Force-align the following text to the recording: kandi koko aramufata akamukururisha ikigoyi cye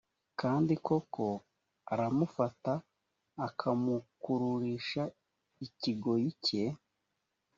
kandi 0.39 0.73
koko 0.87 1.25
aramufata 1.93 2.73
akamukururisha 3.47 5.03
ikigoyi 5.65 6.29
cye 6.45 6.63